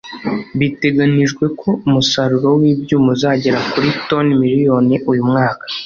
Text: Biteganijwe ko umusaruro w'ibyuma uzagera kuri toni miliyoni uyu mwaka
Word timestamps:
Biteganijwe 0.59 1.45
ko 1.59 1.69
umusaruro 1.87 2.47
w'ibyuma 2.59 3.09
uzagera 3.15 3.59
kuri 3.71 3.87
toni 4.07 4.31
miliyoni 4.41 4.95
uyu 5.11 5.23
mwaka 5.29 5.63